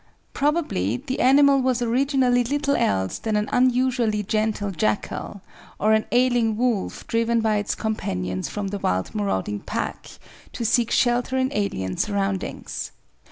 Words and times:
Probably 0.33 0.97
the 0.97 1.19
animal 1.19 1.61
was 1.61 1.79
originally 1.83 2.43
little 2.43 2.75
else 2.75 3.19
than 3.19 3.35
an 3.35 3.47
unusually 3.53 4.23
gentle 4.23 4.71
jackal, 4.71 5.41
or 5.79 5.93
an 5.93 6.07
ailing 6.11 6.57
wolf 6.57 7.05
driven 7.05 7.39
by 7.39 7.57
its 7.57 7.75
companions 7.75 8.49
from 8.49 8.69
the 8.69 8.79
wild 8.79 9.13
marauding 9.13 9.59
pack 9.59 10.09
to 10.53 10.65
seek 10.65 10.89
shelter 10.89 11.37
in 11.37 11.51
alien 11.53 11.97
surroundings. 11.97 12.93